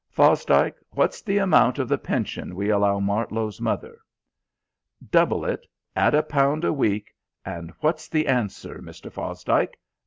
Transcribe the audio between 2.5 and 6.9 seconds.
we allow Martlow's mother?" "Double it, add a pound a